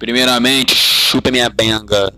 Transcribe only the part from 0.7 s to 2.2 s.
chupa minha benga.